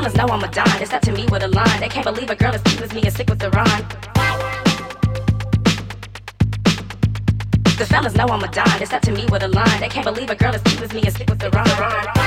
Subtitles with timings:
[0.00, 0.80] fellas know I'm a dime.
[0.82, 1.80] It's up to me with a line.
[1.80, 3.86] They can't believe a girl as deep as me is sick with the rhyme.
[7.76, 8.80] The fellas know I'm a dime.
[8.80, 9.80] It's up to me with a line.
[9.80, 12.19] They can't believe a girl as deep as me is sick with the rhyme.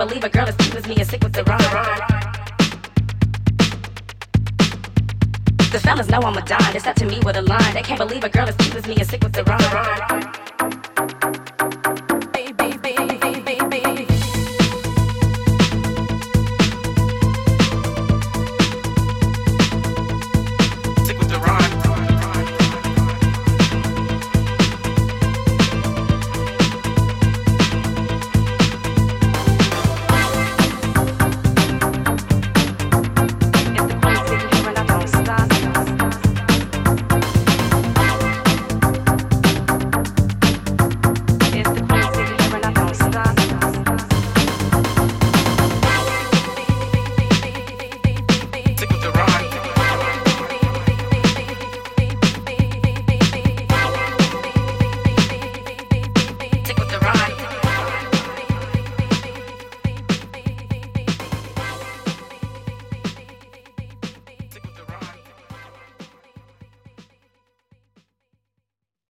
[0.00, 1.60] Believe a girl as deep as me is sick with the rhyme.
[5.70, 6.74] The fellas know I'm a dime.
[6.74, 7.74] It's up to me with a line.
[7.74, 10.59] They can't believe a girl as deep as me is sick with the rhyme.